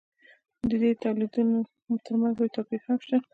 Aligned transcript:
د 0.69 0.71
دې 0.81 0.91
دوو 0.91 1.01
تولیدونو 1.03 1.57
ترمنځ 2.05 2.33
لوی 2.37 2.49
توپیر 2.55 2.81
هم 2.87 2.97
شته. 3.05 3.17